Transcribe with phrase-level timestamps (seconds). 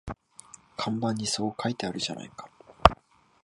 [0.77, 2.49] 看板にそう書いてあるじゃないか